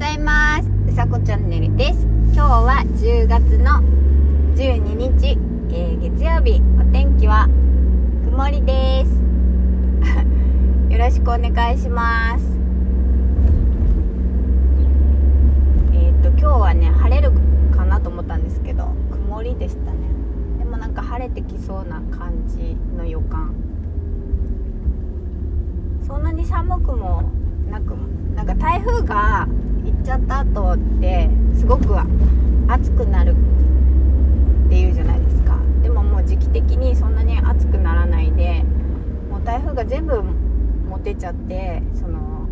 [0.00, 0.70] ざいます。
[0.88, 2.06] うさこチャンネルです。
[2.32, 3.82] 今日は10月の
[4.56, 5.36] 12日、
[5.68, 6.62] えー、月曜日。
[6.80, 7.46] お天気は
[8.24, 9.12] 曇りです。
[10.90, 12.58] よろしくお願いします。
[15.92, 17.32] えっ、ー、と今日はね晴れる
[17.70, 19.98] かなと思ったんですけど曇りでしたね。
[20.60, 23.52] でもなんか晴れてきそうな感じの予感。
[26.04, 27.24] そんなに寒くも
[27.70, 27.94] なく
[28.34, 29.46] なんか台風が
[30.00, 31.94] っちゃった後ってすごく
[32.68, 33.34] 暑くなる
[34.66, 35.58] っていうじゃないですか。
[35.82, 38.64] でももう時期的にそんなに暑くならないで
[39.30, 42.48] もう台風が全部持てちゃってその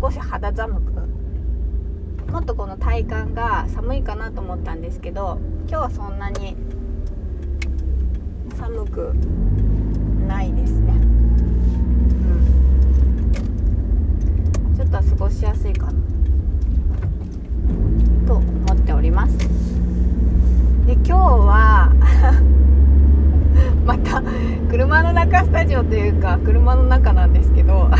[0.00, 0.92] 少し肌寒く
[2.32, 6.56] もっとこの体感が寒いかなと思ったんですけど今日はそんなに
[8.56, 9.14] 寒く
[10.26, 10.92] ないですね。
[14.76, 15.92] ちょっと過ごしやすいかな
[18.28, 19.38] と思っております
[20.86, 21.90] で今日は
[23.86, 24.22] また
[24.70, 25.82] 車の中スタジオ
[26.44, 27.90] 車の中なんですけど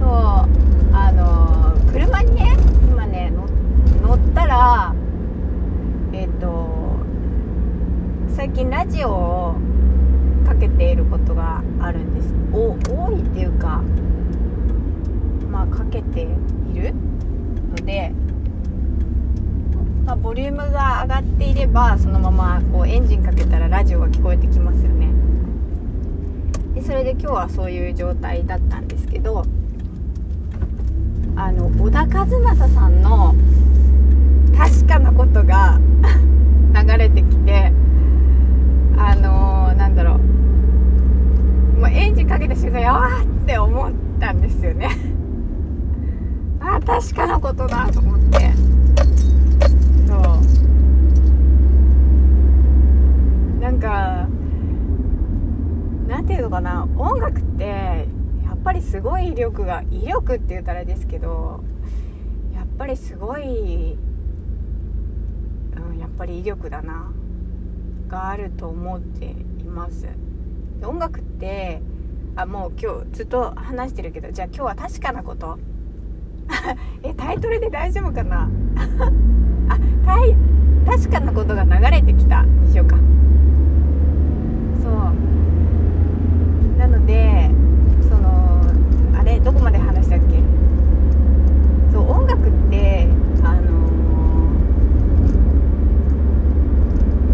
[0.00, 0.10] そう
[0.94, 2.56] あの車にね
[2.90, 3.32] 今ね
[4.02, 4.94] 乗ったら
[6.12, 6.82] えっ、ー、と
[8.28, 9.54] 最近ラジオを
[10.46, 12.34] かけていることがあるんです。
[12.52, 13.82] お多いっていうか
[15.50, 16.26] まあかけてい
[16.78, 16.94] る
[17.70, 18.12] ので、
[20.04, 25.21] まあ、ボリュームが上がっていればそのままこうエンジンかけたらラジオが聞こえてきますよね。
[26.84, 29.44] それで今日はそういう状態だったんですけど
[31.36, 33.34] あの小田和正さんの
[34.56, 35.78] 確かなことが
[36.74, 37.72] 流れてきて
[38.96, 40.32] あのー、なんだろう。
[41.82, 44.88] もうエンジンかけた瞬間やばーって思ったんですよね。
[46.60, 48.52] あ確かなことだと思って
[50.06, 50.18] そう
[53.60, 54.28] なんか
[56.06, 56.88] なんていうのかな？
[56.96, 58.06] 音楽ってや
[58.54, 61.62] っぱりすごい威力が威力って言ったらあれですけど
[62.54, 63.92] やっぱりすごい、
[65.76, 67.12] うん、やっぱり威力だな
[68.08, 70.08] があると思っています。
[70.82, 71.82] 音楽って
[72.34, 75.58] あもう今日ずっと話してるけどじゃあ今日は確かなこと？
[77.04, 78.48] えタイトルで大丈夫かな？
[79.68, 80.34] あたい
[80.86, 82.42] 確かなことが流れてきた。
[82.42, 82.96] にしようか。
[84.82, 85.31] そう。
[87.06, 87.50] で
[88.08, 88.62] その
[89.18, 90.42] あれどこまで話したっけ？
[91.92, 93.08] そう音楽って
[93.42, 93.62] あの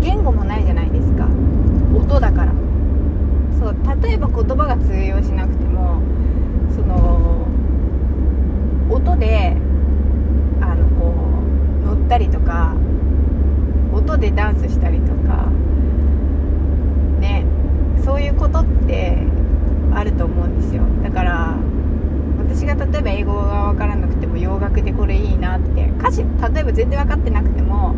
[0.00, 1.26] 言語もないじゃないですか。
[1.94, 2.52] 音だから。
[3.58, 6.00] そう例えば言葉が通用しなくても
[6.74, 7.46] その
[8.88, 9.54] 音で
[10.62, 11.12] あのこ
[11.82, 12.74] う乗ったりとか
[13.92, 15.50] 音でダンスしたりとか
[17.20, 17.44] ね
[18.02, 19.18] そういうことって
[19.94, 20.82] あると思うんですよ。
[21.02, 21.56] だから
[22.38, 26.24] 私が例えば英語が分からなくても洋楽でこれいいなって歌詞例
[26.60, 27.94] えば全然分かってなくても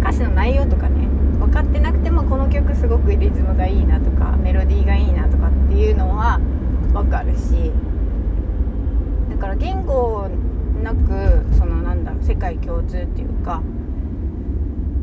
[0.00, 6.38] 歌詞の内容とかね分かってなくてもこの曲すごくリズムがいいなとかメロディーがいいなとかっていうのは
[6.92, 7.72] 分かるし
[9.30, 10.28] だから言語
[10.82, 13.62] なくそのなんだろう世界共通っていうか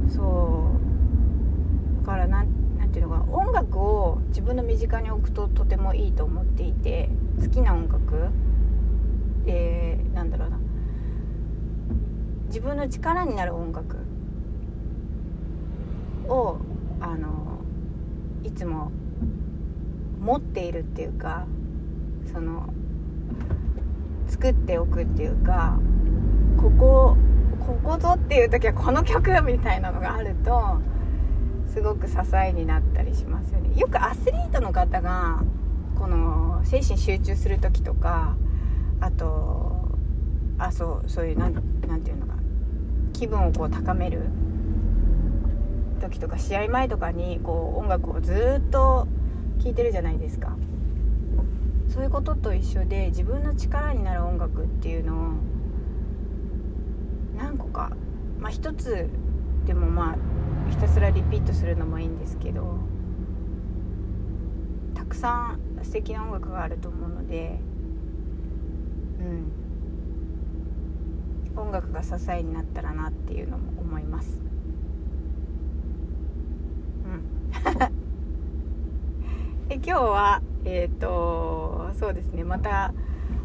[0.08, 0.72] そ
[2.02, 2.65] うだからなん
[2.96, 7.10] ていうのか音楽を自分の身近に置くととてもいいと思っていて
[7.42, 8.30] 好きな音楽。
[9.48, 10.58] えー、なんだろうな。
[12.48, 13.98] 自分の力になる音楽。
[16.30, 16.58] を
[17.02, 17.60] あの
[18.44, 18.92] いつも
[20.22, 21.46] 持っているっていうか
[22.32, 22.74] その
[24.28, 25.78] 作っておくっていうか
[26.58, 27.18] ここ
[27.60, 30.80] ここぞっていう時はこの曲みたいなのがあると
[31.76, 33.78] すごく支えになったりしますよね。
[33.78, 35.44] よくアスリートの方が
[36.00, 38.38] この精神集中する時とか
[39.02, 39.90] あと
[40.58, 41.62] あそうそういう何て
[42.06, 42.34] 言うのか
[43.12, 44.22] 気分をこう高める
[46.00, 49.06] 時とか試合前とかにこう音楽をずっと
[49.62, 50.56] 聴いてるじゃないですか。
[51.90, 55.18] そういうことと一緒で自分の力になる音楽っていうのを
[57.38, 57.92] 何個か
[58.40, 59.10] まあ一つ
[59.66, 60.18] でもまあ
[61.06, 62.80] らリピートするのもいいんですけど
[64.94, 67.60] たくさん素敵な音楽があると思うので
[69.20, 69.52] うん。
[71.58, 74.40] 音楽が支えになったらなっていうのも思います。
[77.06, 77.24] うん。
[79.70, 82.44] で今日はえっ、ー、とそうですね。
[82.44, 82.94] また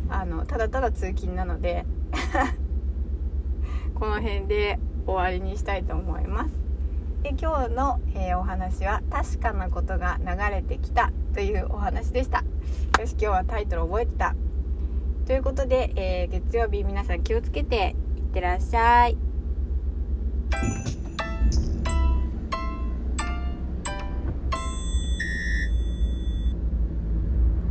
[0.09, 1.87] あのただただ通勤なので
[3.95, 6.70] この辺で終わりにしたいと思います。
[7.23, 12.45] で今日の、えー、お話は「確かなことが流れてきた」というお話でした。
[12.99, 14.35] よし今日はタイトル覚えてた。
[15.27, 19.19] ということで、えー、月曜日皆さん気をつけていってらっしゃい。